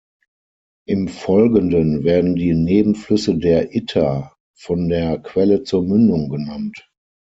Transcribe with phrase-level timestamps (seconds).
[0.87, 6.89] Im Folgenden werden die Nebenflüsse der Itter von der Quelle zur Mündung genannt.